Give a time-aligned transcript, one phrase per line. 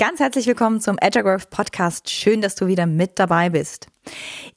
[0.00, 2.08] Ganz herzlich willkommen zum Agile Podcast.
[2.08, 3.88] Schön, dass du wieder mit dabei bist.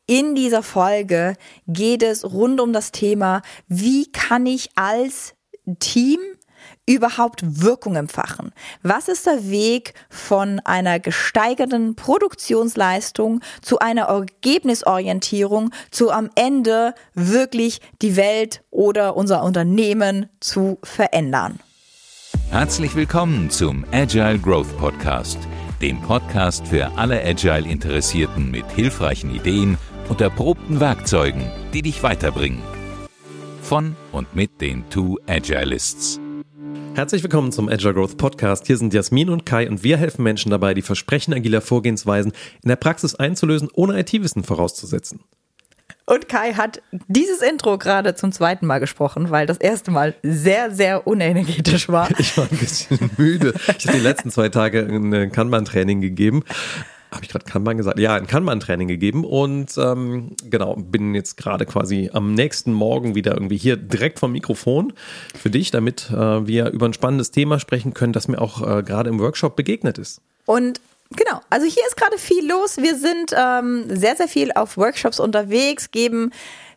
[0.05, 1.33] In dieser Folge
[1.65, 5.33] geht es rund um das Thema, wie kann ich als
[5.79, 6.19] Team
[6.85, 8.53] überhaupt Wirkung empfachen?
[8.83, 17.81] Was ist der Weg von einer gesteigerten Produktionsleistung zu einer Ergebnisorientierung, zu am Ende wirklich
[18.03, 21.59] die Welt oder unser Unternehmen zu verändern?
[22.51, 25.39] Herzlich willkommen zum Agile Growth Podcast,
[25.81, 29.77] dem Podcast für alle Agile-Interessierten mit hilfreichen Ideen
[30.09, 32.61] und erprobten Werkzeugen, die dich weiterbringen.
[33.61, 36.19] Von und mit den Two Agilists.
[36.93, 38.67] Herzlich willkommen zum Agile Growth Podcast.
[38.67, 42.67] Hier sind Jasmin und Kai und wir helfen Menschen dabei, die Versprechen agiler Vorgehensweisen in
[42.67, 45.21] der Praxis einzulösen, ohne IT-Wissen vorauszusetzen.
[46.05, 50.71] Und Kai hat dieses Intro gerade zum zweiten Mal gesprochen, weil das erste Mal sehr,
[50.71, 52.09] sehr unenergetisch war.
[52.19, 53.53] Ich war ein bisschen müde.
[53.77, 56.43] Ich habe die letzten zwei Tage ein Kanban-Training gegeben.
[57.11, 57.99] Habe ich gerade Kanban gesagt?
[57.99, 63.33] Ja, ein Kanban-Training gegeben und ähm, genau, bin jetzt gerade quasi am nächsten Morgen wieder
[63.33, 64.93] irgendwie hier direkt vom Mikrofon
[65.35, 68.83] für dich, damit äh, wir über ein spannendes Thema sprechen können, das mir auch äh,
[68.83, 70.21] gerade im Workshop begegnet ist.
[70.45, 70.79] Und
[71.15, 72.77] Genau, also hier ist gerade viel los.
[72.77, 76.31] Wir sind ähm, sehr, sehr viel auf Workshops unterwegs, geben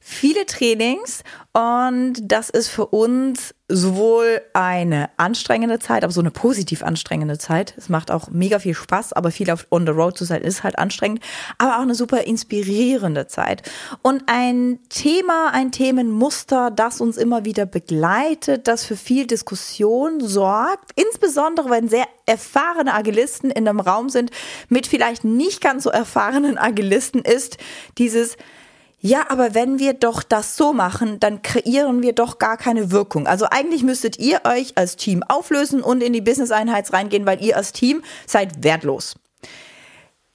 [0.06, 1.22] viele Trainings
[1.54, 7.72] und das ist für uns sowohl eine anstrengende Zeit, aber so eine positiv anstrengende Zeit.
[7.78, 10.62] Es macht auch mega viel Spaß, aber viel auf on the road zu sein ist
[10.62, 11.20] halt anstrengend,
[11.56, 13.62] aber auch eine super inspirierende Zeit.
[14.02, 20.90] Und ein Thema, ein Themenmuster, das uns immer wieder begleitet, das für viel Diskussion sorgt,
[20.96, 24.32] insbesondere wenn sehr erfahrene Agilisten in einem Raum sind
[24.68, 27.56] mit vielleicht nicht ganz so erfahrenen Agilisten, ist
[27.96, 28.36] dieses
[29.06, 33.26] ja, aber wenn wir doch das so machen, dann kreieren wir doch gar keine Wirkung.
[33.26, 37.58] Also eigentlich müsstet ihr euch als Team auflösen und in die Business-Einheit reingehen, weil ihr
[37.58, 39.16] als Team seid wertlos.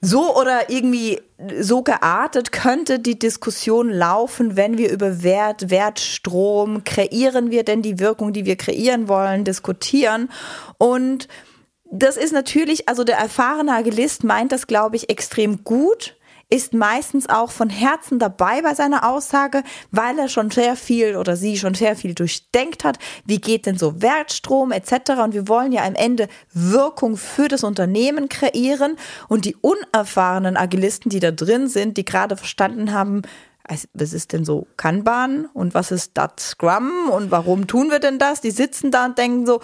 [0.01, 1.19] So oder irgendwie
[1.59, 7.99] so geartet könnte die Diskussion laufen, wenn wir über Wert, Wertstrom, kreieren wir denn die
[7.99, 10.29] Wirkung, die wir kreieren wollen, diskutieren.
[10.77, 11.27] Und
[11.91, 16.18] das ist natürlich, also der erfahrene Agilist meint das, glaube ich, extrem gut
[16.49, 21.35] ist meistens auch von Herzen dabei bei seiner Aussage, weil er schon sehr viel oder
[21.35, 22.97] sie schon sehr viel durchdenkt hat.
[23.25, 25.11] Wie geht denn so Wertstrom etc.
[25.23, 28.97] Und wir wollen ja am Ende Wirkung für das Unternehmen kreieren.
[29.27, 33.21] Und die unerfahrenen Agilisten, die da drin sind, die gerade verstanden haben,
[33.93, 38.17] was ist denn so Kanban und was ist das Scrum und warum tun wir denn
[38.17, 38.41] das?
[38.41, 39.61] Die sitzen da und denken so,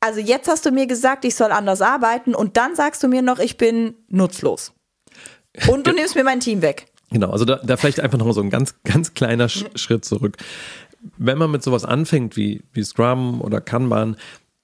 [0.00, 3.22] also jetzt hast du mir gesagt, ich soll anders arbeiten und dann sagst du mir
[3.22, 4.74] noch, ich bin nutzlos.
[5.68, 6.86] Und du nimmst mir mein Team weg.
[7.10, 10.36] Genau, also da, da vielleicht einfach noch so ein ganz, ganz kleiner Sch Schritt zurück.
[11.16, 14.16] Wenn man mit sowas anfängt wie, wie Scrum oder Kanban,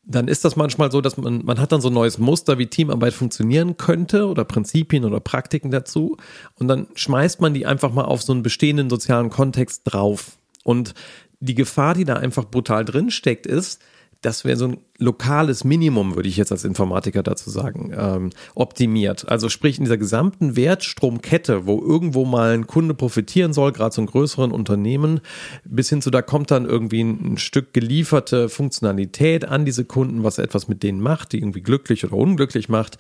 [0.04, 2.66] dann ist das manchmal so, dass man, man hat dann so ein neues Muster, wie
[2.66, 6.16] Teamarbeit funktionieren könnte oder Prinzipien oder Praktiken dazu.
[6.58, 10.38] Und dann schmeißt man die einfach mal auf so einen bestehenden sozialen Kontext drauf.
[10.64, 10.94] Und
[11.38, 13.80] die Gefahr, die da einfach brutal drin steckt, ist,
[14.22, 19.26] das wäre so ein lokales Minimum, würde ich jetzt als Informatiker dazu sagen, ähm, optimiert.
[19.28, 24.02] Also sprich in dieser gesamten Wertstromkette, wo irgendwo mal ein Kunde profitieren soll, gerade so
[24.02, 25.20] ein größeren Unternehmen,
[25.64, 30.22] bis hin zu da kommt dann irgendwie ein, ein Stück gelieferte Funktionalität an diese Kunden,
[30.22, 32.98] was etwas mit denen macht, die irgendwie glücklich oder unglücklich macht.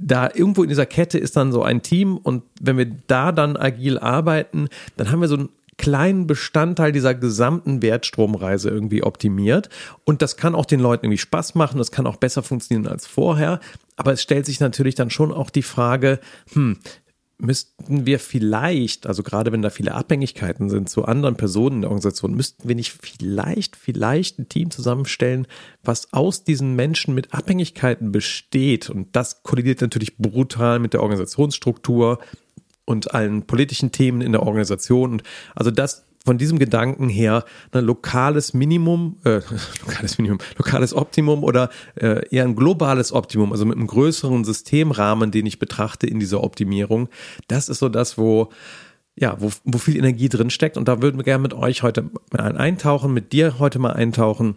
[0.00, 3.58] Da irgendwo in dieser Kette ist dann so ein Team und wenn wir da dann
[3.58, 5.48] agil arbeiten, dann haben wir so ein
[5.78, 9.70] kleinen Bestandteil dieser gesamten Wertstromreise irgendwie optimiert.
[10.04, 13.06] Und das kann auch den Leuten irgendwie Spaß machen, das kann auch besser funktionieren als
[13.06, 13.60] vorher.
[13.96, 16.20] Aber es stellt sich natürlich dann schon auch die Frage,
[16.52, 16.78] hm,
[17.40, 21.90] müssten wir vielleicht, also gerade wenn da viele Abhängigkeiten sind zu anderen Personen in der
[21.90, 25.46] Organisation, müssten wir nicht vielleicht, vielleicht ein Team zusammenstellen,
[25.84, 28.90] was aus diesen Menschen mit Abhängigkeiten besteht.
[28.90, 32.18] Und das kollidiert natürlich brutal mit der Organisationsstruktur,
[32.88, 35.12] und allen politischen Themen in der Organisation.
[35.12, 35.22] Und
[35.54, 39.40] also das von diesem Gedanken her ein lokales Minimum, äh,
[39.86, 45.30] lokales Minimum, lokales Optimum oder äh, eher ein globales Optimum, also mit einem größeren Systemrahmen,
[45.30, 47.08] den ich betrachte in dieser Optimierung.
[47.46, 48.50] Das ist so das, wo
[49.20, 50.76] ja, wo, wo viel Energie drin steckt.
[50.76, 54.56] Und da würden wir gerne mit euch heute mal eintauchen, mit dir heute mal eintauchen.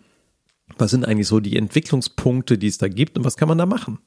[0.77, 3.65] Was sind eigentlich so die Entwicklungspunkte, die es da gibt und was kann man da
[3.65, 3.97] machen?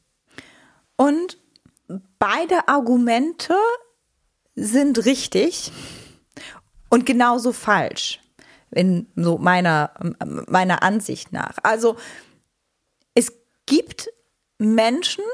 [0.97, 1.39] Und
[2.19, 3.55] beide Argumente
[4.55, 5.73] sind richtig
[6.89, 8.21] und genauso falsch
[8.71, 9.93] in so meiner
[10.49, 11.57] meiner Ansicht nach.
[11.63, 11.97] Also
[13.15, 13.33] es
[13.67, 14.09] gibt
[14.59, 15.25] Menschen,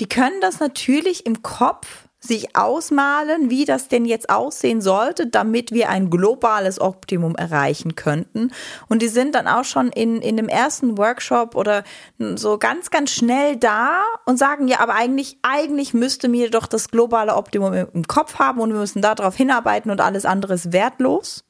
[0.00, 5.70] die können das natürlich im Kopf sich ausmalen, wie das denn jetzt aussehen sollte, damit
[5.70, 8.52] wir ein globales Optimum erreichen könnten.
[8.88, 11.84] Und die sind dann auch schon in, in dem ersten Workshop oder
[12.18, 16.90] so ganz, ganz schnell da und sagen, ja, aber eigentlich, eigentlich müsste mir doch das
[16.90, 21.44] globale Optimum im Kopf haben und wir müssen darauf hinarbeiten und alles andere ist wertlos.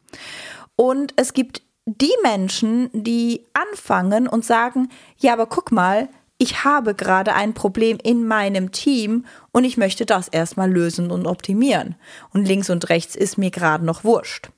[0.75, 6.95] Und es gibt die Menschen, die anfangen und sagen, ja, aber guck mal, ich habe
[6.95, 11.97] gerade ein Problem in meinem Team und ich möchte das erstmal lösen und optimieren.
[12.33, 14.51] Und links und rechts ist mir gerade noch wurscht.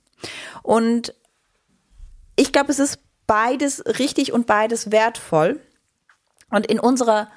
[0.63, 1.15] Und
[2.35, 5.61] ich glaube, es ist beides richtig und beides wertvoll.
[6.51, 7.29] Und in unserer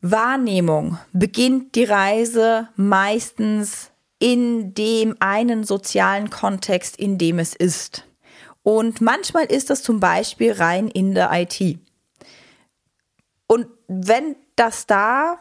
[0.00, 3.90] Wahrnehmung beginnt die Reise meistens
[4.20, 8.04] in dem einen sozialen Kontext, in dem es ist.
[8.62, 11.78] Und manchmal ist das zum Beispiel rein in der IT.
[13.46, 15.38] Und wenn das da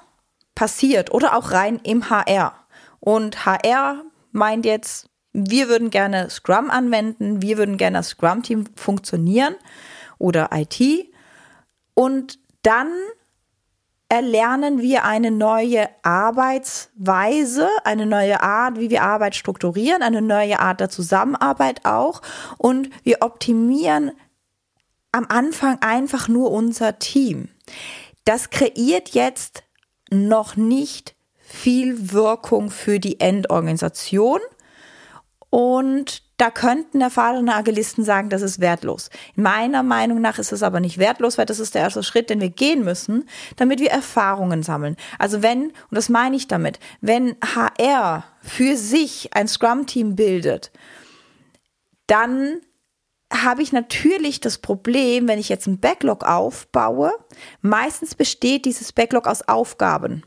[0.55, 2.53] passiert oder auch rein im HR
[2.99, 9.55] und HR meint jetzt, wir würden gerne Scrum anwenden, wir würden gerne das Scrum-Team funktionieren
[10.19, 10.79] oder IT
[11.95, 12.91] und dann
[14.09, 20.79] erlernen wir eine neue Arbeitsweise, eine neue Art, wie wir Arbeit strukturieren, eine neue Art
[20.79, 22.21] der Zusammenarbeit auch
[22.59, 24.11] und wir optimieren
[25.11, 27.49] am Anfang einfach nur unser Team.
[28.25, 29.63] Das kreiert jetzt
[30.09, 34.39] noch nicht viel Wirkung für die Endorganisation.
[35.49, 39.11] Und da könnten erfahrene Agilisten sagen, das ist wertlos.
[39.35, 42.31] In meiner Meinung nach ist es aber nicht wertlos, weil das ist der erste Schritt,
[42.31, 44.97] den wir gehen müssen, damit wir Erfahrungen sammeln.
[45.19, 50.71] Also wenn, und das meine ich damit, wenn HR für sich ein Scrum-Team bildet,
[52.07, 52.61] dann
[53.33, 57.11] habe ich natürlich das Problem, wenn ich jetzt einen Backlog aufbaue,
[57.61, 60.23] meistens besteht dieses Backlog aus Aufgaben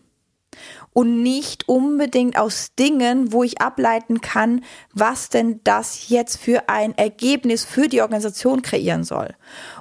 [0.93, 6.97] und nicht unbedingt aus Dingen, wo ich ableiten kann, was denn das jetzt für ein
[6.97, 9.35] Ergebnis für die Organisation kreieren soll.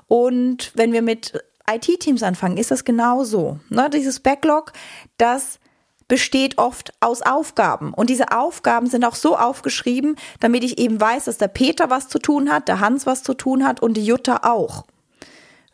[0.07, 3.59] Und wenn wir mit IT-Teams anfangen, ist das genauso.
[3.69, 3.89] Ne?
[3.89, 4.73] Dieses Backlog,
[5.17, 5.59] das
[6.07, 7.93] besteht oft aus Aufgaben.
[7.93, 12.07] Und diese Aufgaben sind auch so aufgeschrieben, damit ich eben weiß, dass der Peter was
[12.07, 14.85] zu tun hat, der Hans was zu tun hat und die Jutta auch.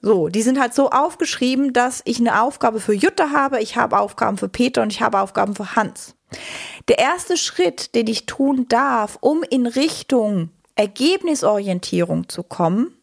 [0.02, 4.00] So, die sind halt so aufgeschrieben, dass ich eine Aufgabe für Jutta habe, ich habe
[4.00, 6.16] Aufgaben für Peter und ich habe Aufgaben für Hans.
[6.88, 12.98] Der erste Schritt, den ich tun darf, um in Richtung Ergebnisorientierung zu kommen,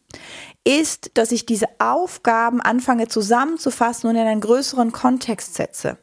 [0.65, 5.99] ist, dass ich diese Aufgaben anfange zusammenzufassen und in einen größeren Kontext setze.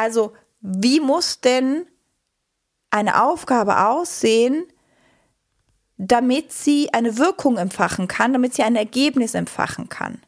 [0.00, 0.32] Also,
[0.62, 1.84] wie muss denn
[2.88, 4.64] eine Aufgabe aussehen,
[5.98, 10.22] damit sie eine Wirkung empfachen kann, damit sie ein Ergebnis empfachen kann?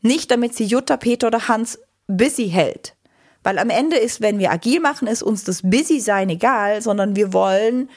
[0.00, 2.96] Nicht damit sie Jutta, Peter oder Hans busy hält.
[3.42, 7.14] Weil am Ende ist, wenn wir agil machen, ist uns das busy sein egal, sondern
[7.14, 7.90] wir wollen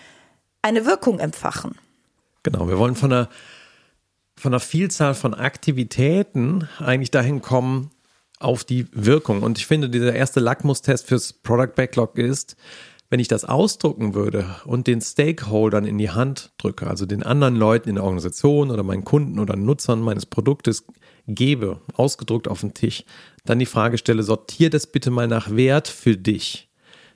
[0.61, 1.77] eine Wirkung empfachen.
[2.43, 3.29] Genau, wir wollen von einer,
[4.35, 7.92] von einer Vielzahl von Aktivitäten eigentlich dahin kommen,
[8.43, 9.43] auf die Wirkung.
[9.43, 12.55] Und ich finde, dieser erste Lackmustest fürs Product Backlog ist,
[13.09, 17.55] wenn ich das ausdrucken würde und den Stakeholdern in die Hand drücke, also den anderen
[17.55, 20.85] Leuten in der Organisation oder meinen Kunden oder Nutzern meines Produktes
[21.27, 23.05] gebe, ausgedruckt auf den Tisch,
[23.45, 26.69] dann die Frage stelle, sortier das bitte mal nach Wert für dich.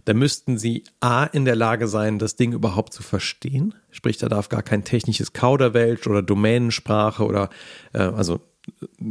[0.06, 3.74] Da müssten sie A in der Lage sein, das Ding überhaupt zu verstehen.
[3.89, 7.50] Sprich, da darf gar kein technisches Kauderwelsch oder Domänensprache oder
[7.94, 8.39] äh, also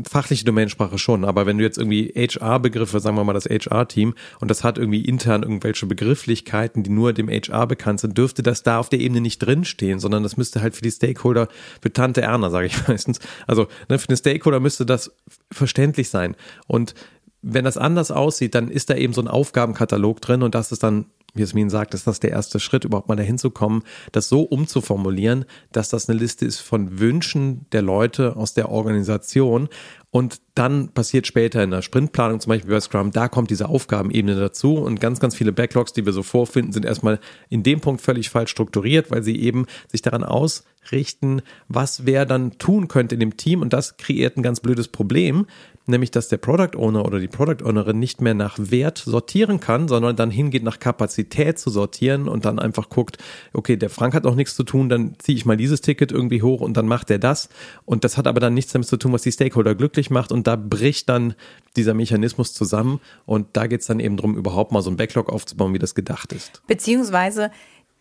[0.08, 4.50] fachliche Domainsprache schon, aber wenn du jetzt irgendwie HR-Begriffe, sagen wir mal das HR-Team, und
[4.50, 8.78] das hat irgendwie intern irgendwelche Begrifflichkeiten, die nur dem HR bekannt sind, dürfte das da
[8.78, 11.48] auf der Ebene nicht drinstehen, sondern das müsste halt für die Stakeholder,
[11.80, 15.12] für Tante Erna, sage ich meistens, also ne, für den Stakeholder müsste das
[15.50, 16.36] verständlich sein.
[16.66, 16.94] Und
[17.42, 20.82] wenn das anders aussieht, dann ist da eben so ein Aufgabenkatalog drin und das ist
[20.82, 24.42] dann Jasmin sagt, ist das der erste Schritt, überhaupt mal dahin zu kommen, das so
[24.42, 29.68] umzuformulieren, dass das eine Liste ist von Wünschen der Leute aus der Organisation.
[30.10, 34.34] Und dann passiert später in der Sprintplanung, zum Beispiel bei Scrum, da kommt diese Aufgabenebene
[34.36, 34.76] dazu.
[34.76, 38.30] Und ganz, ganz viele Backlogs, die wir so vorfinden, sind erstmal in dem Punkt völlig
[38.30, 43.36] falsch strukturiert, weil sie eben sich daran ausrichten, was wer dann tun könnte in dem
[43.36, 43.60] Team.
[43.60, 45.46] Und das kreiert ein ganz blödes Problem,
[45.86, 49.88] nämlich dass der Product Owner oder die Product Ownerin nicht mehr nach Wert sortieren kann,
[49.88, 53.18] sondern dann hingeht nach Kapazität zu sortieren und dann einfach guckt,
[53.52, 56.42] okay, der Frank hat noch nichts zu tun, dann ziehe ich mal dieses Ticket irgendwie
[56.42, 57.48] hoch und dann macht er das.
[57.84, 60.32] Und das hat aber dann nichts damit zu tun, was die Stakeholder glücklich macht.
[60.32, 61.34] Und da bricht dann
[61.76, 63.00] dieser Mechanismus zusammen.
[63.24, 65.94] Und da geht es dann eben darum, überhaupt mal so ein Backlog aufzubauen, wie das
[65.94, 66.62] gedacht ist.
[66.66, 67.50] Beziehungsweise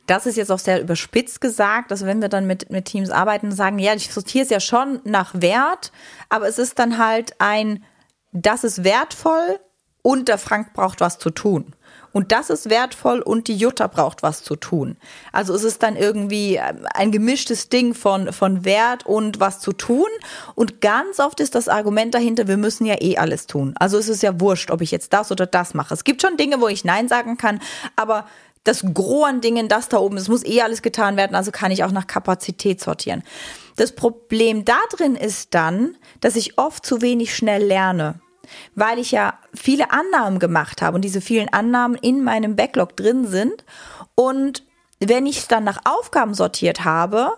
[0.08, 3.52] das ist jetzt auch sehr überspitzt gesagt, dass wenn wir dann mit, mit Teams arbeiten,
[3.52, 5.92] sagen, ja, ich sortiere es ja schon nach Wert,
[6.30, 7.84] aber es ist dann halt ein,
[8.32, 9.60] das ist wertvoll
[10.02, 11.74] und der Frank braucht was zu tun.
[12.16, 14.96] Und das ist wertvoll und die Jutta braucht was zu tun.
[15.34, 19.74] Also es ist dann irgendwie ähm, ein gemischtes Ding von, von Wert und was zu
[19.74, 20.08] tun.
[20.56, 23.74] Und ganz oft ist das Argument dahinter, wir müssen ja eh alles tun.
[23.80, 25.94] Also es ist ja wurscht, ob ich jetzt das oder das mache.
[25.94, 27.60] Es gibt schon Dinge, wo ich Nein sagen kann,
[27.98, 28.26] aber
[28.66, 31.72] das Gros an Dingen, das da oben, es muss eh alles getan werden, also kann
[31.72, 33.24] ich auch nach Kapazität sortieren.
[33.78, 38.20] Das Problem da drin ist dann, dass ich oft zu wenig schnell lerne
[38.76, 43.26] weil ich ja viele Annahmen gemacht habe und diese vielen Annahmen in meinem Backlog drin
[43.26, 43.66] sind.
[44.14, 44.64] Und
[45.00, 47.32] wenn ich es dann nach Aufgaben sortiert habe,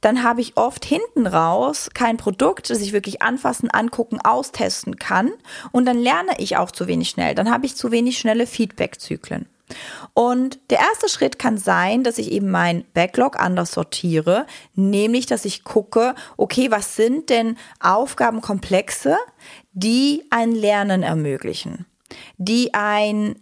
[0.00, 5.32] dann habe ich oft hinten raus kein Produkt, das ich wirklich anfassen, angucken, austesten kann.
[5.72, 7.34] Und dann lerne ich auch zu wenig schnell.
[7.34, 9.48] Dann habe ich zu wenig schnelle Feedback-Zyklen.
[10.18, 15.44] Und der erste Schritt kann sein, dass ich eben mein Backlog anders sortiere, nämlich dass
[15.44, 19.16] ich gucke, okay, was sind denn Aufgabenkomplexe,
[19.70, 21.86] die ein Lernen ermöglichen,
[22.36, 23.36] die ein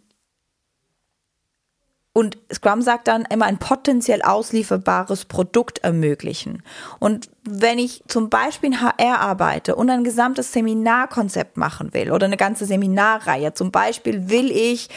[2.12, 6.62] und Scrum sagt dann immer ein potenziell auslieferbares Produkt ermöglichen.
[6.98, 12.26] Und wenn ich zum Beispiel in HR arbeite und ein gesamtes Seminarkonzept machen will oder
[12.26, 14.90] eine ganze Seminarreihe, zum Beispiel will ich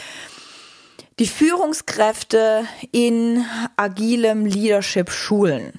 [1.20, 3.44] die Führungskräfte in
[3.76, 5.74] agilem Leadership schulen.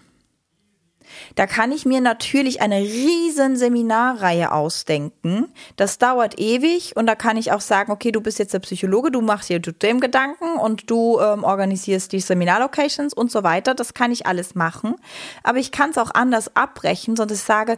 [1.34, 5.48] Da kann ich mir natürlich eine riesen Seminarreihe ausdenken.
[5.78, 9.10] Das dauert ewig und da kann ich auch sagen, okay, du bist jetzt der Psychologe,
[9.10, 13.74] du machst hier dem Gedanken und du ähm, organisierst die Seminarlocations und so weiter.
[13.74, 14.96] Das kann ich alles machen.
[15.42, 17.78] Aber ich kann es auch anders abbrechen, sondern ich sage,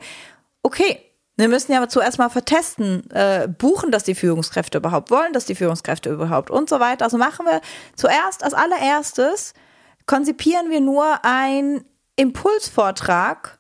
[0.64, 1.00] okay,
[1.36, 5.56] wir müssen ja zuerst mal vertesten, äh, buchen, dass die Führungskräfte überhaupt wollen, dass die
[5.56, 7.06] Führungskräfte überhaupt und so weiter.
[7.06, 7.62] Also machen wir
[7.96, 9.54] zuerst als allererstes,
[10.06, 11.86] konzipieren wir nur ein
[12.16, 13.60] Impulsvortrag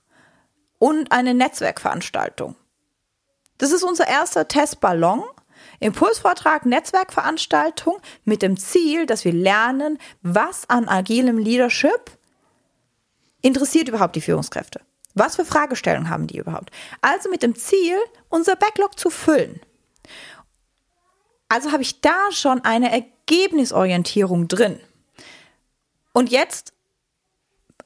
[0.78, 2.56] und eine Netzwerkveranstaltung.
[3.58, 5.24] Das ist unser erster Testballon.
[5.80, 12.18] Impulsvortrag, Netzwerkveranstaltung mit dem Ziel, dass wir lernen, was an agilem Leadership
[13.42, 14.82] interessiert überhaupt die Führungskräfte.
[15.14, 16.72] Was für Fragestellungen haben die überhaupt?
[17.02, 17.98] Also mit dem Ziel,
[18.30, 19.60] unser Backlog zu füllen.
[21.50, 24.80] Also habe ich da schon eine Ergebnisorientierung drin.
[26.14, 26.74] Und jetzt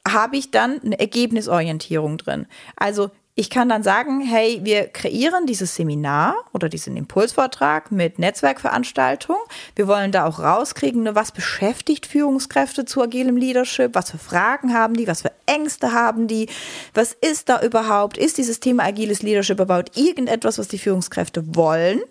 [0.07, 2.47] habe ich dann eine Ergebnisorientierung drin.
[2.77, 9.37] Also ich kann dann sagen, hey, wir kreieren dieses Seminar oder diesen Impulsvortrag mit Netzwerkveranstaltung.
[9.75, 14.73] Wir wollen da auch rauskriegen, ne, was beschäftigt Führungskräfte zu agilem Leadership, was für Fragen
[14.73, 16.49] haben die, was für Ängste haben die,
[16.95, 22.01] was ist da überhaupt, ist dieses Thema agiles Leadership überhaupt irgendetwas, was die Führungskräfte wollen?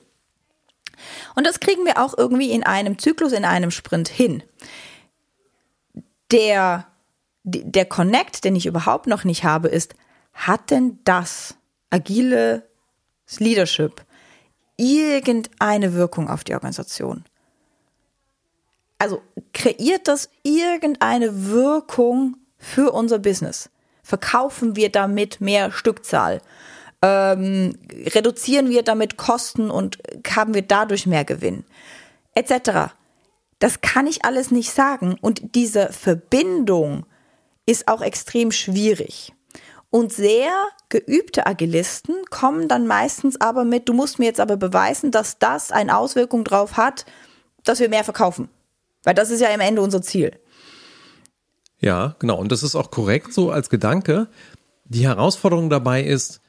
[1.35, 4.45] Und das kriegen wir auch irgendwie in einem Zyklus, in einem Sprint hin.
[6.31, 6.87] Der,
[7.43, 9.97] der Connect, den ich überhaupt noch nicht habe, ist,
[10.37, 11.57] hat denn das
[11.91, 12.69] agile
[13.39, 14.05] Leadership
[14.77, 17.25] irgendeine Wirkung auf die Organisation?
[18.99, 19.21] Also
[19.53, 23.71] kreiert das irgendeine Wirkung für unser Business?
[24.03, 26.41] Verkaufen wir damit mehr Stückzahl?
[27.03, 27.79] Ähm,
[28.15, 31.65] reduzieren wir damit Kosten und haben wir dadurch mehr Gewinn?
[32.35, 32.95] Etc.
[33.59, 35.17] Das kann ich alles nicht sagen.
[35.21, 37.05] Und diese Verbindung
[37.67, 39.33] ist auch extrem schwierig.
[39.91, 40.51] Und sehr
[40.89, 45.73] geübte Agilisten kommen dann meistens aber mit, du musst mir jetzt aber beweisen, dass das
[45.73, 47.07] eine Auswirkung drauf hat,
[47.65, 48.49] dass wir mehr verkaufen.
[49.05, 50.39] Weil das ist ja am Ende unser Ziel.
[51.79, 52.39] Ja, genau.
[52.39, 54.29] Und das ist auch korrekt so als Gedanke.
[54.85, 56.41] Die Herausforderung dabei ist,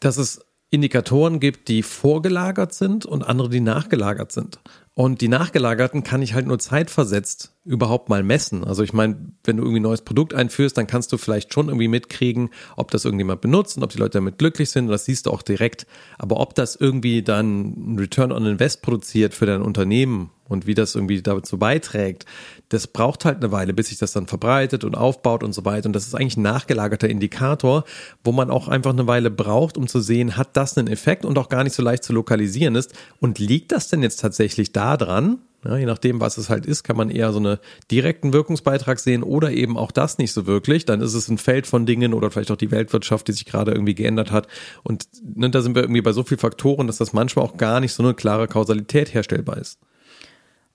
[0.00, 4.58] dass es Indikatoren gibt, die vorgelagert sind und andere, die nachgelagert sind.
[4.94, 8.64] Und die nachgelagerten kann ich halt nur zeitversetzt überhaupt mal messen.
[8.64, 11.68] Also ich meine, wenn du irgendwie ein neues Produkt einführst, dann kannst du vielleicht schon
[11.68, 14.84] irgendwie mitkriegen, ob das irgendjemand benutzt und ob die Leute damit glücklich sind.
[14.84, 15.86] Und das siehst du auch direkt.
[16.16, 20.74] Aber ob das irgendwie dann ein Return on Invest produziert für dein Unternehmen und wie
[20.74, 22.24] das irgendwie dazu beiträgt,
[22.68, 25.86] das braucht halt eine Weile, bis sich das dann verbreitet und aufbaut und so weiter.
[25.86, 27.84] Und das ist eigentlich ein nachgelagerter Indikator,
[28.22, 31.36] wo man auch einfach eine Weile braucht, um zu sehen, hat das einen Effekt und
[31.36, 32.94] auch gar nicht so leicht zu lokalisieren ist.
[33.20, 35.38] Und liegt das denn jetzt tatsächlich daran?
[35.64, 37.58] Ja, je nachdem, was es halt ist, kann man eher so einen
[37.90, 40.84] direkten Wirkungsbeitrag sehen oder eben auch das nicht so wirklich.
[40.84, 43.72] Dann ist es ein Feld von Dingen oder vielleicht auch die Weltwirtschaft, die sich gerade
[43.72, 44.46] irgendwie geändert hat.
[44.84, 47.80] Und ne, da sind wir irgendwie bei so vielen Faktoren, dass das manchmal auch gar
[47.80, 49.78] nicht so eine klare Kausalität herstellbar ist.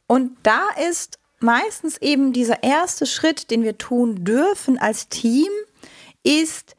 [0.08, 5.50] Und da ist meistens eben dieser erste Schritt, den wir tun dürfen als Team,
[6.24, 6.76] ist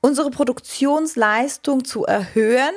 [0.00, 2.74] unsere Produktionsleistung zu erhöhen.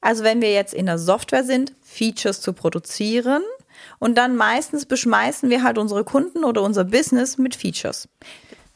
[0.00, 3.42] Also wenn wir jetzt in der Software sind, Features zu produzieren
[3.98, 8.08] und dann meistens beschmeißen wir halt unsere Kunden oder unser Business mit Features.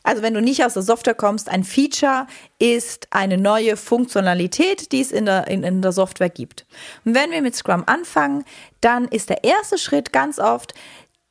[0.03, 2.27] Also wenn du nicht aus der Software kommst, ein Feature
[2.59, 6.67] ist eine neue Funktionalität, die es in der, in, in der Software gibt.
[7.05, 8.45] Und wenn wir mit Scrum anfangen,
[8.81, 10.75] dann ist der erste Schritt ganz oft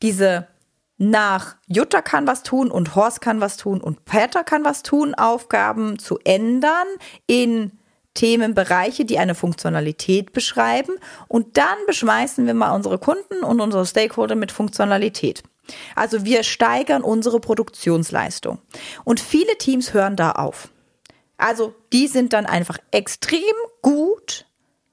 [0.01, 0.48] diese
[0.98, 5.15] nach Jutta kann was tun und Horst kann was tun und Peter kann was tun,
[5.15, 6.88] Aufgaben zu ändern
[7.25, 7.71] in
[8.13, 10.94] Themenbereiche, die eine Funktionalität beschreiben.
[11.27, 15.44] Und dann beschmeißen wir mal unsere Kunden und unsere Stakeholder mit Funktionalität.
[15.96, 18.60] Also wir steigern unsere Produktionsleistung.
[19.03, 20.70] Und viele Teams hören da auf.
[21.38, 23.41] Also die sind dann einfach extrem
[23.82, 24.46] gut,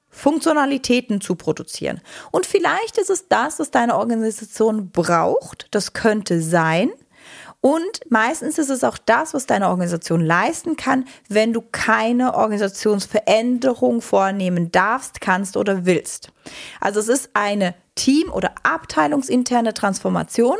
[0.09, 2.01] Funktionalitäten zu produzieren.
[2.31, 5.67] Und vielleicht ist es das, was deine Organisation braucht.
[5.71, 6.91] Das könnte sein.
[7.61, 14.01] Und meistens ist es auch das, was deine Organisation leisten kann, wenn du keine Organisationsveränderung
[14.01, 16.31] vornehmen darfst, kannst oder willst.
[16.79, 20.57] Also es ist eine Team- oder abteilungsinterne Transformation,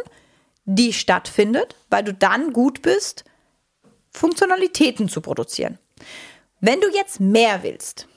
[0.65, 3.24] die stattfindet, weil du dann gut bist,
[4.12, 5.77] Funktionalitäten zu produzieren.
[6.60, 8.08] Wenn du jetzt mehr willst,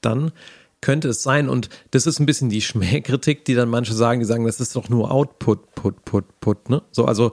[0.00, 0.32] dann
[0.80, 4.26] könnte es sein, und das ist ein bisschen die Schmähkritik, die dann manche sagen, die
[4.26, 6.82] sagen, das ist doch nur Output, Put, Put, Put, ne?
[6.92, 7.32] So, also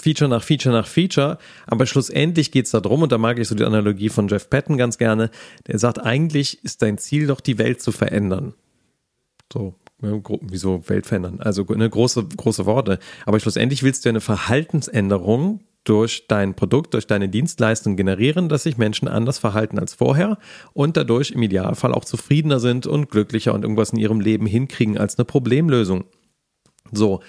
[0.00, 3.54] Feature nach Feature nach Feature, aber schlussendlich geht es darum, und da mag ich so
[3.54, 5.30] die Analogie von Jeff Patton ganz gerne,
[5.66, 8.54] der sagt, eigentlich ist dein Ziel doch, die Welt zu verändern.
[9.52, 11.40] So, wieso Welt verändern?
[11.40, 12.98] Also eine große, große Worte.
[13.24, 18.76] Aber schlussendlich willst du eine Verhaltensänderung durch dein Produkt, durch deine Dienstleistung generieren, dass sich
[18.76, 20.38] Menschen anders verhalten als vorher
[20.72, 24.98] und dadurch im Idealfall auch zufriedener sind und glücklicher und irgendwas in ihrem Leben hinkriegen
[24.98, 26.04] als eine Problemlösung.
[26.92, 27.20] So.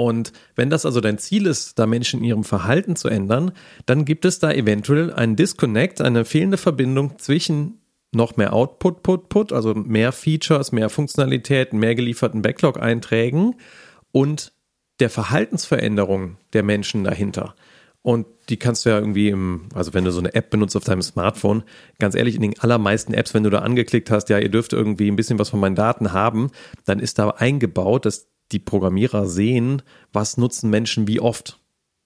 [0.00, 3.52] Und wenn das also dein Ziel ist, da Menschen in ihrem Verhalten zu ändern,
[3.84, 9.28] dann gibt es da eventuell einen Disconnect, eine fehlende Verbindung zwischen noch mehr Output, Put,
[9.28, 13.56] Put, also mehr Features, mehr Funktionalitäten, mehr gelieferten Backlog-Einträgen
[14.10, 14.54] und
[15.00, 17.54] der Verhaltensveränderung der Menschen dahinter.
[18.00, 20.84] Und die kannst du ja irgendwie im, also wenn du so eine App benutzt auf
[20.84, 21.62] deinem Smartphone,
[21.98, 25.10] ganz ehrlich, in den allermeisten Apps, wenn du da angeklickt hast, ja, ihr dürft irgendwie
[25.10, 26.50] ein bisschen was von meinen Daten haben,
[26.86, 31.60] dann ist da eingebaut, dass die Programmierer sehen, was nutzen Menschen wie oft.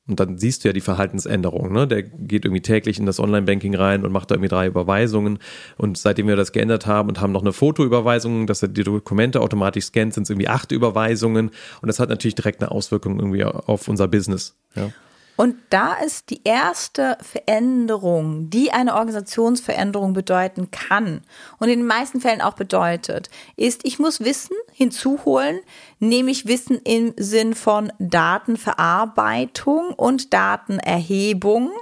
[0.07, 1.73] Und dann siehst du ja die Verhaltensänderung.
[1.73, 1.89] Ne?
[1.89, 5.39] Der geht irgendwie täglich in das Online-Banking rein und macht da irgendwie drei Überweisungen.
[5.79, 9.41] Und seitdem wir das geändert haben und haben noch eine Fotoüberweisung, dass er die Dokumente
[9.41, 11.51] automatisch scannt, sind es irgendwie acht Überweisungen.
[11.81, 14.55] Und das hat natürlich direkt eine Auswirkung irgendwie auf unser Business.
[14.75, 14.91] Ja.
[15.37, 21.23] Und da ist die erste Veränderung, die eine Organisationsveränderung bedeuten kann
[21.59, 25.59] und in den meisten Fällen auch bedeutet, ist, ich muss Wissen hinzuholen,
[25.99, 31.73] nämlich Wissen im Sinn von Datenverarbeitung und Datenerhebung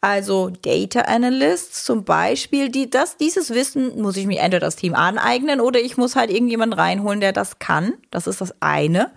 [0.00, 4.94] also Data Analysts zum Beispiel, die das, dieses Wissen muss ich mir entweder das Team
[4.94, 7.94] aneignen oder ich muss halt irgendjemanden reinholen, der das kann.
[8.12, 9.10] Das ist das eine.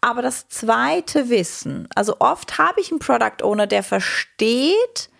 [0.00, 5.10] Aber das zweite Wissen, also oft habe ich einen Product Owner, der versteht,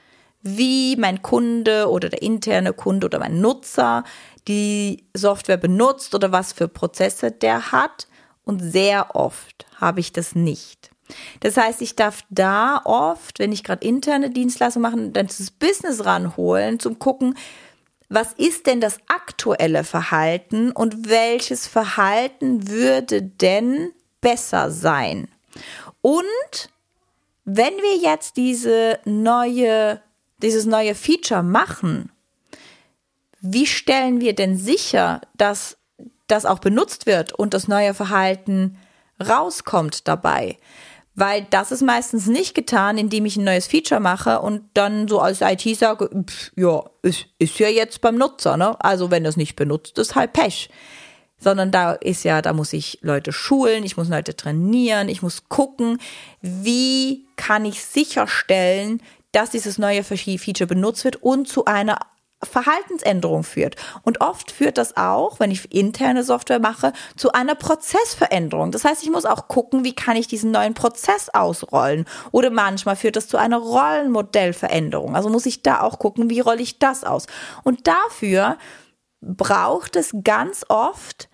[0.42, 4.04] wie mein Kunde oder der interne Kunde oder mein Nutzer
[4.46, 8.06] die Software benutzt oder was für Prozesse der hat.
[8.44, 10.91] Und sehr oft habe ich das nicht.
[11.40, 16.04] Das heißt, ich darf da oft, wenn ich gerade interne Dienstleistungen mache, dann das Business
[16.04, 17.34] ranholen, zum gucken,
[18.08, 25.28] was ist denn das aktuelle Verhalten und welches Verhalten würde denn besser sein?
[26.02, 26.70] Und
[27.44, 30.00] wenn wir jetzt diese neue,
[30.42, 32.12] dieses neue Feature machen,
[33.40, 35.76] wie stellen wir denn sicher, dass
[36.28, 38.78] das auch benutzt wird und das neue Verhalten
[39.20, 40.58] rauskommt dabei?
[41.14, 45.20] Weil das ist meistens nicht getan, indem ich ein neues Feature mache und dann so
[45.20, 48.82] als IT sage, pff, ja, ist, ist ja jetzt beim Nutzer, ne?
[48.82, 50.70] Also wenn das nicht benutzt, ist halt Pech.
[51.38, 55.48] Sondern da ist ja, da muss ich Leute schulen, ich muss Leute trainieren, ich muss
[55.48, 55.98] gucken,
[56.40, 61.98] wie kann ich sicherstellen, dass dieses neue Feature benutzt wird und zu einer
[62.42, 63.76] Verhaltensänderung führt.
[64.02, 68.72] Und oft führt das auch, wenn ich interne Software mache, zu einer Prozessveränderung.
[68.72, 72.04] Das heißt, ich muss auch gucken, wie kann ich diesen neuen Prozess ausrollen.
[72.30, 75.16] Oder manchmal führt das zu einer Rollenmodellveränderung.
[75.16, 77.26] Also muss ich da auch gucken, wie rolle ich das aus.
[77.62, 78.56] Und dafür
[79.20, 81.28] braucht es ganz oft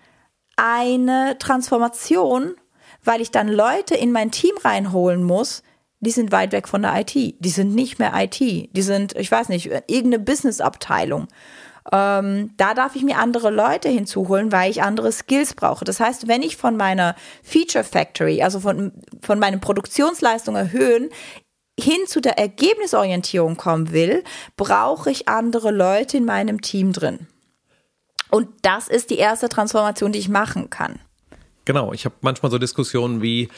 [0.55, 2.55] eine Transformation,
[3.03, 5.63] weil ich dann Leute in mein Team reinholen muss,
[5.99, 7.13] die sind weit weg von der IT.
[7.13, 8.39] Die sind nicht mehr IT.
[8.39, 11.27] Die sind, ich weiß nicht, irgendeine Businessabteilung.
[11.91, 15.85] Ähm, da darf ich mir andere Leute hinzuholen, weil ich andere Skills brauche.
[15.85, 21.09] Das heißt, wenn ich von meiner Feature Factory, also von, von meinen Produktionsleistungen erhöhen,
[21.79, 24.23] hin zu der Ergebnisorientierung kommen will,
[24.57, 27.27] brauche ich andere Leute in meinem Team drin.
[28.29, 30.99] Und das ist die erste Transformation, die ich machen kann.
[31.65, 33.49] Genau, ich habe manchmal so Diskussionen wie,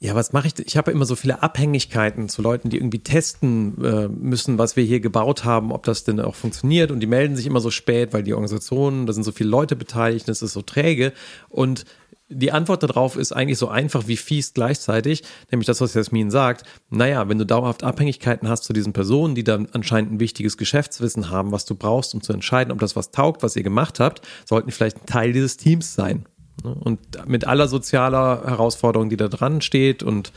[0.00, 0.58] ja, was mache ich?
[0.64, 4.84] Ich habe immer so viele Abhängigkeiten zu Leuten, die irgendwie testen äh, müssen, was wir
[4.84, 6.92] hier gebaut haben, ob das denn auch funktioniert.
[6.92, 9.74] Und die melden sich immer so spät, weil die Organisationen, da sind so viele Leute
[9.74, 11.12] beteiligt, das ist so träge.
[11.48, 11.84] Und
[12.28, 16.64] die Antwort darauf ist eigentlich so einfach wie fies gleichzeitig, nämlich das, was Jasmin sagt.
[16.90, 21.30] Naja, wenn du dauerhaft Abhängigkeiten hast zu diesen Personen, die dann anscheinend ein wichtiges Geschäftswissen
[21.30, 24.22] haben, was du brauchst, um zu entscheiden, ob das was taugt, was ihr gemacht habt,
[24.44, 26.26] sollten vielleicht ein Teil dieses Teams sein.
[26.64, 26.74] Ne?
[26.78, 30.02] Und mit aller sozialer Herausforderung, die da dran steht.
[30.02, 30.32] Und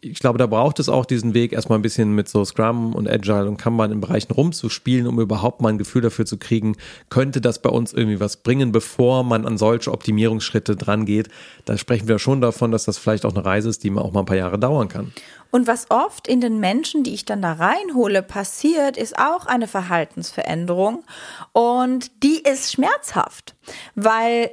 [0.00, 3.08] ich glaube, da braucht es auch diesen Weg, erstmal ein bisschen mit so Scrum und
[3.08, 6.76] Agile und Kanban in Bereichen rumzuspielen, um überhaupt mal ein Gefühl dafür zu kriegen,
[7.10, 11.28] könnte das bei uns irgendwie was bringen, bevor man an solche Optimierungsschritte dran geht.
[11.64, 14.20] Da sprechen wir schon davon, dass das vielleicht auch eine Reise ist, die auch mal
[14.20, 15.12] ein paar Jahre dauern kann.
[15.54, 19.68] Und was oft in den Menschen, die ich dann da reinhole, passiert, ist auch eine
[19.68, 21.04] Verhaltensveränderung.
[21.52, 23.54] Und die ist schmerzhaft,
[23.94, 24.50] weil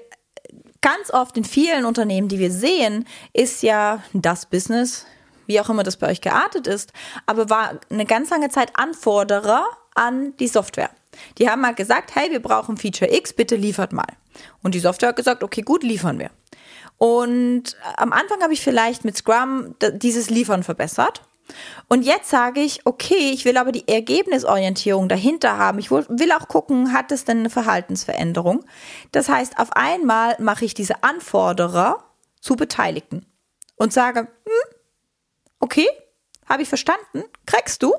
[0.82, 5.06] ganz oft in vielen Unternehmen, die wir sehen, ist ja das Business,
[5.46, 6.92] wie auch immer das bei euch geartet ist,
[7.26, 9.66] aber war eine ganz lange Zeit Anforderer
[9.96, 10.90] an die Software.
[11.38, 14.08] Die haben mal gesagt, hey, wir brauchen Feature X, bitte liefert mal.
[14.64, 16.32] Und die Software hat gesagt, okay, gut, liefern wir.
[16.98, 21.24] Und am Anfang habe ich vielleicht mit Scrum dieses Liefern verbessert.
[21.88, 25.80] Und jetzt sage ich, okay, ich will aber die Ergebnisorientierung dahinter haben.
[25.80, 28.64] Ich will auch gucken, hat es denn eine Verhaltensveränderung?
[29.12, 32.04] Das heißt, auf einmal mache ich diese Anforderer
[32.40, 33.26] zu Beteiligten
[33.76, 34.76] und sage, hm,
[35.60, 35.88] okay,
[36.46, 37.94] habe ich verstanden, kriegst du.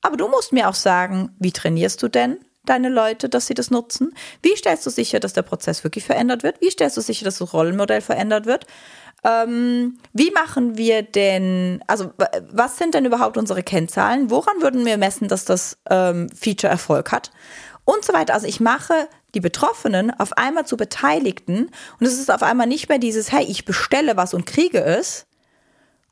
[0.00, 3.70] Aber du musst mir auch sagen, wie trainierst du denn deine Leute, dass sie das
[3.70, 4.14] nutzen?
[4.42, 6.60] Wie stellst du sicher, dass der Prozess wirklich verändert wird?
[6.60, 8.66] Wie stellst du sicher, dass das Rollenmodell verändert wird?
[9.24, 12.12] Ähm, wie machen wir denn, also
[12.50, 14.30] was sind denn überhaupt unsere Kennzahlen?
[14.30, 17.30] Woran würden wir messen, dass das ähm, Feature Erfolg hat?
[17.84, 18.34] Und so weiter.
[18.34, 22.88] Also ich mache die Betroffenen auf einmal zu Beteiligten und es ist auf einmal nicht
[22.88, 25.26] mehr dieses, hey, ich bestelle was und kriege es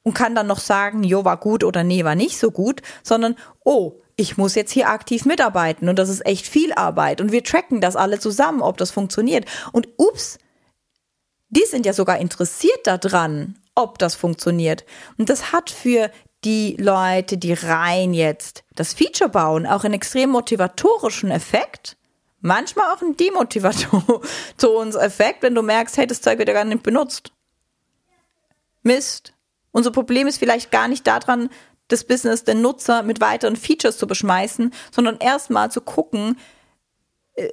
[0.02, 3.36] und kann dann noch sagen, jo, war gut oder nee, war nicht so gut, sondern,
[3.64, 7.44] oh, ich muss jetzt hier aktiv mitarbeiten und das ist echt viel Arbeit und wir
[7.44, 9.46] tracken das alle zusammen, ob das funktioniert.
[9.72, 10.38] Und ups,
[11.50, 14.84] die sind ja sogar interessiert daran, ob das funktioniert.
[15.18, 16.10] Und das hat für
[16.44, 21.96] die Leute, die rein jetzt das Feature bauen, auch einen extrem motivatorischen Effekt.
[22.40, 27.32] Manchmal auch einen Demotivationseffekt, wenn du merkst, hey, das Zeug wird ja gar nicht benutzt.
[28.82, 29.34] Mist.
[29.72, 31.50] Unser Problem ist vielleicht gar nicht daran,
[31.88, 36.38] das Business den Nutzer mit weiteren Features zu beschmeißen, sondern erstmal zu gucken,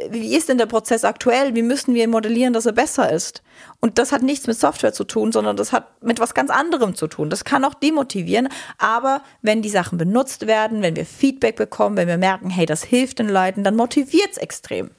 [0.10, 1.56] wie ist denn der Prozess aktuell?
[1.56, 3.41] Wie müssen wir modellieren, dass er besser ist?
[3.80, 6.95] Und das hat nichts mit Software zu tun, sondern das hat mit was ganz anderem
[6.95, 7.30] zu tun.
[7.30, 12.08] Das kann auch demotivieren, aber wenn die Sachen benutzt werden, wenn wir Feedback bekommen, wenn
[12.08, 14.89] wir merken, hey, das hilft den Leuten, dann motiviert es extrem.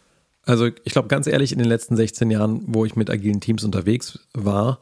[0.44, 3.64] Also ich glaube ganz ehrlich, in den letzten 16 Jahren, wo ich mit agilen Teams
[3.64, 4.80] unterwegs war,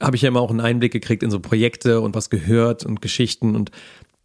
[0.00, 3.00] habe ich ja immer auch einen Einblick gekriegt in so Projekte und was gehört und
[3.00, 3.70] Geschichten und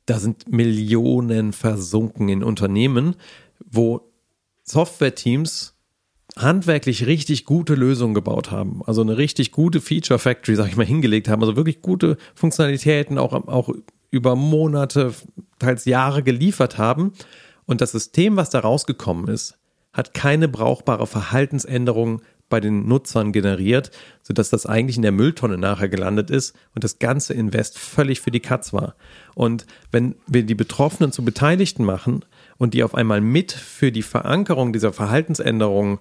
[0.06, 3.16] da sind Millionen versunken in Unternehmen,
[3.64, 4.09] wo
[4.70, 5.76] Software-Teams
[6.38, 8.82] handwerklich richtig gute Lösungen gebaut haben.
[8.86, 11.42] Also eine richtig gute Feature Factory, sag ich mal, hingelegt haben.
[11.42, 13.70] Also wirklich gute Funktionalitäten auch, auch
[14.12, 15.14] über Monate,
[15.58, 17.14] teils Jahre geliefert haben.
[17.66, 19.58] Und das System, was da rausgekommen ist,
[19.92, 23.92] hat keine brauchbare Verhaltensänderung bei den Nutzern generiert,
[24.24, 28.32] sodass das eigentlich in der Mülltonne nachher gelandet ist und das ganze Invest völlig für
[28.32, 28.96] die Katz war.
[29.36, 32.26] Und wenn wir die Betroffenen zu Beteiligten machen,
[32.60, 35.98] und die auf einmal mit für die Verankerung dieser Verhaltensänderungen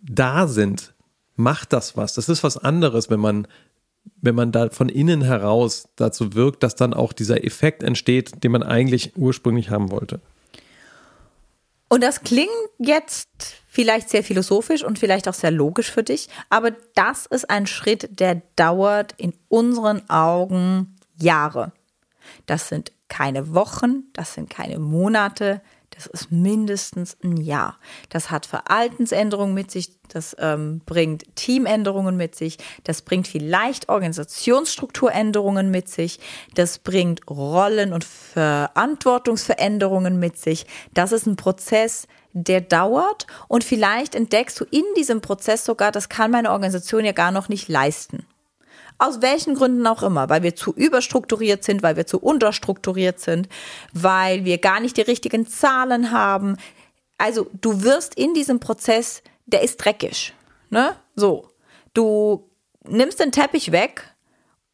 [0.00, 0.94] da sind,
[1.36, 2.14] macht das was.
[2.14, 3.46] Das ist was anderes, wenn man
[4.20, 8.50] wenn man da von innen heraus dazu wirkt, dass dann auch dieser Effekt entsteht, den
[8.50, 10.20] man eigentlich ursprünglich haben wollte.
[11.88, 13.28] Und das klingt jetzt
[13.68, 18.18] vielleicht sehr philosophisch und vielleicht auch sehr logisch für dich, aber das ist ein Schritt,
[18.18, 21.72] der dauert in unseren Augen Jahre.
[22.46, 25.60] Das sind keine Wochen, das sind keine Monate,
[25.94, 27.76] das ist mindestens ein Jahr.
[28.08, 35.70] Das hat Verhaltensänderungen mit sich, das ähm, bringt Teamänderungen mit sich, das bringt vielleicht Organisationsstrukturänderungen
[35.70, 36.18] mit sich,
[36.54, 40.66] das bringt Rollen- und Verantwortungsveränderungen mit sich.
[40.94, 46.08] Das ist ein Prozess, der dauert und vielleicht entdeckst du in diesem Prozess sogar, das
[46.08, 48.26] kann meine Organisation ja gar noch nicht leisten.
[48.98, 53.48] Aus welchen Gründen auch immer, weil wir zu überstrukturiert sind, weil wir zu unterstrukturiert sind,
[53.92, 56.56] weil wir gar nicht die richtigen Zahlen haben.
[57.18, 60.34] Also du wirst in diesem Prozess, der ist dreckig.
[60.70, 60.96] Ne?
[61.16, 61.48] So.
[61.94, 62.48] Du
[62.88, 64.14] nimmst den Teppich weg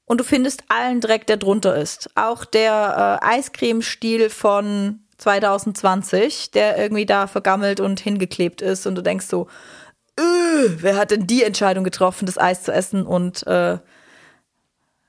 [0.05, 2.11] und du findest allen Dreck, der drunter ist.
[2.15, 9.03] Auch der äh, Eiscremestiel von 2020, der irgendwie da vergammelt und hingeklebt ist und du
[9.03, 9.49] denkst so,
[10.17, 13.79] äh, wer hat denn die Entscheidung getroffen, das Eis zu essen und äh,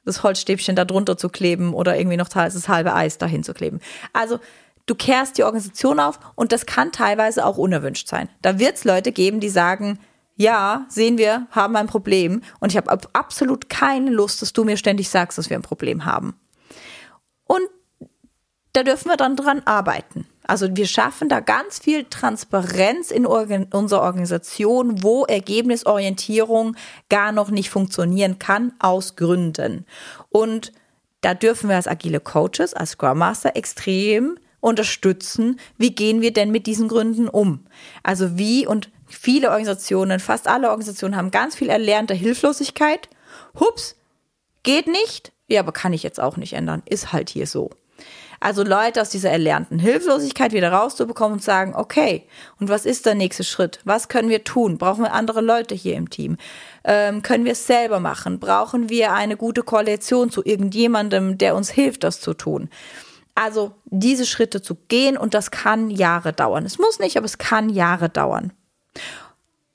[0.10, 3.80] das Holzstäbchen da drunter zu kleben oder irgendwie noch das halbe Eis dahin zu kleben.
[4.14, 4.40] Also
[4.86, 8.30] du kehrst die Organisation auf und das kann teilweise auch unerwünscht sein.
[8.42, 10.00] Da wird es Leute geben, die sagen,
[10.36, 14.78] ja, sehen wir, haben ein Problem und ich habe absolut keine Lust, dass du mir
[14.78, 16.40] ständig sagst, dass wir ein Problem haben.
[17.46, 17.68] Und
[18.74, 20.26] da dürfen wir dann dran arbeiten.
[20.50, 26.76] Also wir schaffen da ganz viel Transparenz in Organ unserer Organisation, wo Ergebnisorientierung
[27.08, 29.86] gar noch nicht funktionieren kann, aus Gründen.
[30.30, 30.72] Und
[31.22, 36.50] da dürfen wir als agile Coaches, als Scrum Master extrem unterstützen, wie gehen wir denn
[36.50, 37.68] mit diesen Gründen um?
[38.02, 43.08] Also wie und viele Organisationen, fast alle Organisationen haben ganz viel erlernte Hilflosigkeit.
[43.60, 43.96] Hups,
[44.64, 45.32] geht nicht.
[45.48, 46.82] Ja, aber kann ich jetzt auch nicht ändern.
[46.88, 47.70] Ist halt hier so.
[48.40, 52.24] Also Leute aus dieser erlernten Hilflosigkeit wieder rauszubekommen und sagen, okay,
[52.60, 53.80] und was ist der nächste Schritt?
[53.84, 54.78] Was können wir tun?
[54.78, 56.38] Brauchen wir andere Leute hier im Team?
[56.86, 58.40] Ähm, können wir es selber machen?
[58.40, 62.70] Brauchen wir eine gute Koalition zu irgendjemandem, der uns hilft, das zu tun?
[63.36, 66.66] Also diese Schritte zu gehen und das kann Jahre dauern.
[66.66, 68.54] Es muss nicht, aber es kann Jahre dauern.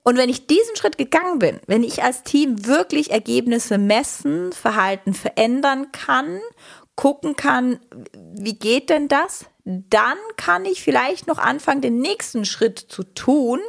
[0.02, 5.14] Und wenn ich diesen Schritt gegangen bin, wenn ich als Team wirklich Ergebnisse messen, Verhalten
[5.14, 6.40] verändern kann
[6.96, 7.80] gucken kann,
[8.12, 9.46] wie geht denn das?
[9.64, 13.60] Dann kann ich vielleicht noch anfangen, den nächsten Schritt zu tun,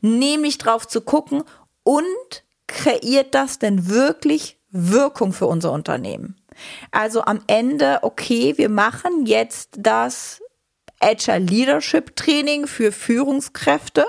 [0.00, 1.44] nämlich drauf zu gucken
[1.84, 6.36] und kreiert das denn wirklich Wirkung für unser Unternehmen?
[6.90, 10.42] Also am Ende, okay, wir machen jetzt das
[11.00, 14.04] Agile Leadership Training für Führungskräfte.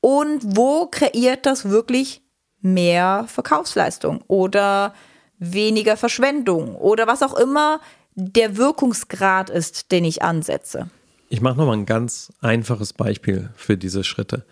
[0.00, 2.22] Und wo kreiert das wirklich
[2.62, 4.94] mehr Verkaufsleistung oder
[5.40, 7.80] weniger Verschwendung oder was auch immer
[8.14, 10.90] der Wirkungsgrad ist, den ich ansetze.
[11.28, 14.44] Ich mache nochmal ein ganz einfaches Beispiel für diese Schritte.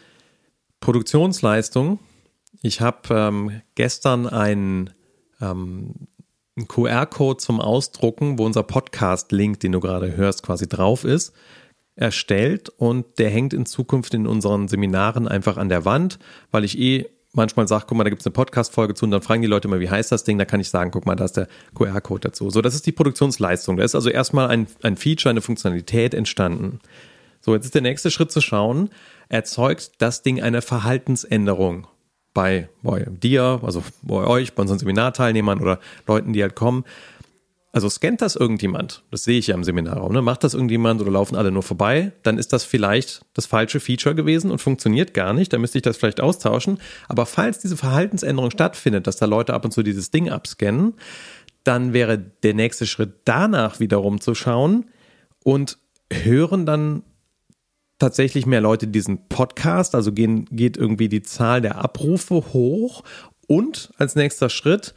[0.81, 1.98] Produktionsleistung.
[2.62, 4.90] Ich habe ähm, gestern einen,
[5.40, 5.94] ähm,
[6.57, 11.33] einen QR-Code zum Ausdrucken, wo unser Podcast-Link, den du gerade hörst, quasi drauf ist,
[11.96, 16.20] erstellt und der hängt in Zukunft in unseren Seminaren einfach an der Wand,
[16.53, 17.07] weil ich eh
[17.38, 19.68] manchmal sage, guck mal, da gibt es eine Podcast-Folge zu und dann fragen die Leute
[19.68, 20.37] mal, wie heißt das Ding?
[20.37, 22.51] Da kann ich sagen, guck mal, da ist der QR-Code dazu.
[22.51, 23.79] So, das ist die Produktionsleistung.
[23.79, 26.81] Da ist also erstmal ein, ein Feature, eine Funktionalität entstanden.
[27.40, 28.90] So, jetzt ist der nächste Schritt zu schauen,
[29.29, 31.87] erzeugt das Ding eine Verhaltensänderung
[32.35, 36.85] bei, bei dir, also bei euch, bei unseren Seminarteilnehmern oder Leuten, die halt kommen.
[37.70, 40.22] Also scannt das irgendjemand, das sehe ich ja im Seminarraum, ne?
[40.22, 44.14] macht das irgendjemand oder laufen alle nur vorbei, dann ist das vielleicht das falsche Feature
[44.14, 46.78] gewesen und funktioniert gar nicht, dann müsste ich das vielleicht austauschen.
[47.09, 50.94] Aber falls diese Verhaltensänderung stattfindet, dass da Leute ab und zu dieses Ding abscannen,
[51.62, 54.87] dann wäre der nächste Schritt danach wiederum zu schauen
[55.44, 55.78] und
[56.11, 57.02] hören dann
[57.98, 63.02] tatsächlich mehr Leute diesen Podcast, also gehen, geht irgendwie die Zahl der Abrufe hoch.
[63.46, 64.94] Und als nächster Schritt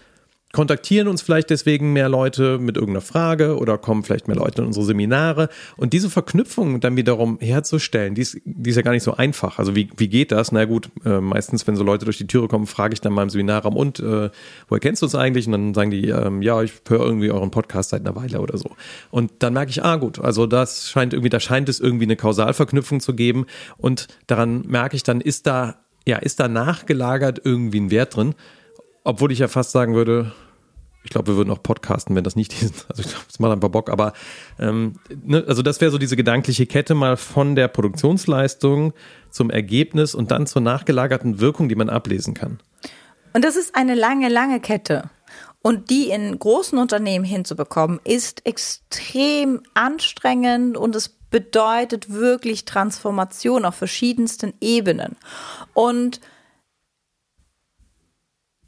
[0.51, 4.67] kontaktieren uns vielleicht deswegen mehr Leute mit irgendeiner Frage oder kommen vielleicht mehr Leute in
[4.67, 5.49] unsere Seminare.
[5.77, 9.59] Und diese Verknüpfung dann wiederum herzustellen, die ist, die ist ja gar nicht so einfach.
[9.59, 10.51] Also wie, wie geht das?
[10.51, 13.23] Na gut, äh, meistens, wenn so Leute durch die Türe kommen, frage ich dann mal
[13.23, 14.29] im Seminarraum, und äh,
[14.67, 15.45] woher kennst du uns eigentlich?
[15.47, 18.57] Und dann sagen die, ähm, ja, ich höre irgendwie euren Podcast seit einer Weile oder
[18.57, 18.71] so.
[19.09, 22.15] Und dann merke ich, ah gut, also das scheint irgendwie, da scheint es irgendwie eine
[22.15, 23.45] Kausalverknüpfung zu geben.
[23.77, 25.75] Und daran merke ich dann, ist da,
[26.07, 28.35] ja, ist da nachgelagert irgendwie ein Wert drin?
[29.03, 30.31] Obwohl ich ja fast sagen würde,
[31.03, 32.85] ich glaube, wir würden auch podcasten, wenn das nicht ist.
[32.89, 33.89] Also ich glaube, das macht einfach Bock.
[33.89, 34.13] Aber
[34.59, 38.93] ähm, ne, also das wäre so diese gedankliche Kette mal von der Produktionsleistung
[39.29, 42.59] zum Ergebnis und dann zur nachgelagerten Wirkung, die man ablesen kann.
[43.33, 45.09] Und das ist eine lange, lange Kette.
[45.63, 53.75] Und die in großen Unternehmen hinzubekommen, ist extrem anstrengend und es bedeutet wirklich Transformation auf
[53.75, 55.15] verschiedensten Ebenen.
[55.73, 56.19] Und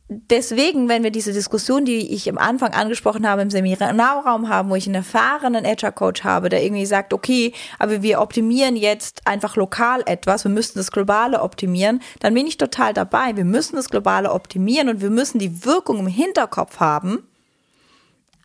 [0.10, 4.76] deswegen, wenn wir diese Diskussion, die ich am Anfang angesprochen habe, im Seminarraum haben, wo
[4.76, 10.04] ich einen erfahrenen Agile-Coach habe, der irgendwie sagt, okay, aber wir optimieren jetzt einfach lokal
[10.06, 13.36] etwas, wir müssen das Globale optimieren, dann bin ich total dabei.
[13.36, 17.28] Wir müssen das Globale optimieren und wir müssen die Wirkung im Hinterkopf haben,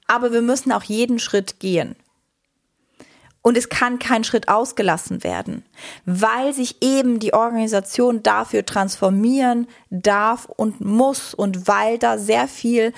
[0.06, 1.96] aber wir müssen auch jeden Schritt gehen.
[3.42, 5.64] Und es kann kein Schritt ausgelassen werden,
[6.04, 12.92] weil sich eben die Organisation dafür transformieren darf und muss und weil da sehr viel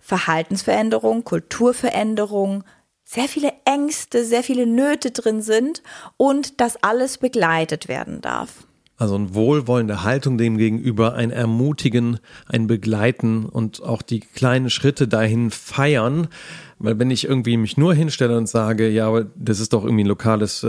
[0.00, 2.62] Verhaltensveränderung, Kulturveränderung,
[3.04, 5.82] sehr viele Ängste, sehr viele Nöte drin sind
[6.16, 8.65] und das alles begleitet werden darf.
[8.98, 15.06] Also eine wohlwollende Haltung dem gegenüber, ein Ermutigen, ein Begleiten und auch die kleinen Schritte
[15.06, 16.28] dahin feiern.
[16.78, 20.04] Weil wenn ich irgendwie mich nur hinstelle und sage, ja, aber das ist doch irgendwie
[20.04, 20.68] ein lokales äh,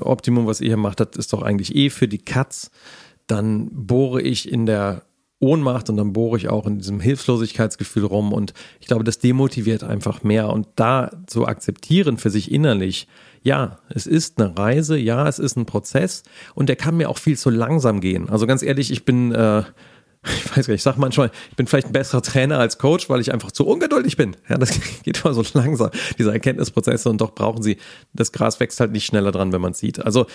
[0.00, 2.70] Optimum, was ihr hier macht, das ist doch eigentlich eh für die Katz,
[3.26, 5.02] dann bohre ich in der
[5.40, 9.84] Ohnmacht und dann bohre ich auch in diesem Hilflosigkeitsgefühl rum und ich glaube, das demotiviert
[9.84, 13.08] einfach mehr und da zu akzeptieren für sich innerlich,
[13.44, 17.18] ja, es ist eine Reise, ja, es ist ein Prozess und der kann mir auch
[17.18, 18.28] viel zu langsam gehen.
[18.30, 19.62] Also ganz ehrlich, ich bin äh,
[20.24, 23.10] ich weiß gar nicht, ich sag manchmal, ich bin vielleicht ein besserer Trainer als Coach,
[23.10, 24.34] weil ich einfach zu ungeduldig bin.
[24.48, 27.76] Ja, das geht immer so langsam, diese Erkenntnisprozesse und doch brauchen sie,
[28.14, 30.02] das Gras wächst halt nicht schneller dran, wenn man es sieht.
[30.02, 30.26] Also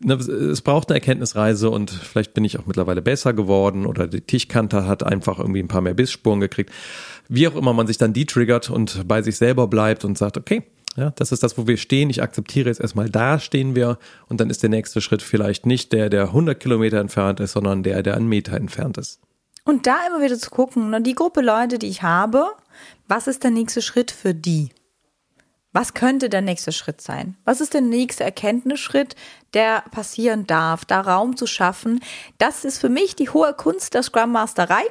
[0.00, 4.22] ne, es braucht eine Erkenntnisreise und vielleicht bin ich auch mittlerweile besser geworden oder die
[4.22, 6.72] Tischkante hat einfach irgendwie ein paar mehr Bissspuren gekriegt.
[7.28, 10.62] Wie auch immer man sich dann detriggert und bei sich selber bleibt und sagt, okay,
[10.96, 12.10] ja, das ist das, wo wir stehen.
[12.10, 13.98] Ich akzeptiere jetzt erstmal, da stehen wir.
[14.28, 17.82] Und dann ist der nächste Schritt vielleicht nicht der, der 100 Kilometer entfernt ist, sondern
[17.82, 19.20] der, der einen Meter entfernt ist.
[19.64, 22.46] Und da immer wieder zu gucken, ne, die Gruppe Leute, die ich habe,
[23.08, 24.70] was ist der nächste Schritt für die?
[25.72, 27.36] Was könnte der nächste Schritt sein?
[27.44, 29.16] Was ist der nächste Erkenntnisschritt,
[29.54, 32.00] der passieren darf, da Raum zu schaffen?
[32.38, 34.84] Das ist für mich die hohe Kunst der Scrum Masterei.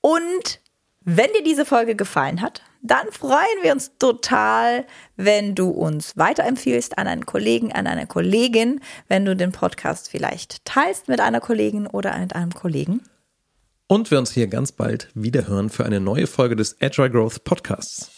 [0.00, 0.60] Und
[1.04, 6.98] wenn dir diese Folge gefallen hat, dann freuen wir uns total, wenn du uns weiterempfiehlst
[6.98, 11.86] an einen Kollegen, an eine Kollegin, wenn du den Podcast vielleicht teilst mit einer Kollegin
[11.86, 13.02] oder mit einem Kollegen
[13.92, 17.44] und wir uns hier ganz bald wieder hören für eine neue Folge des Agile Growth
[17.44, 18.10] Podcasts.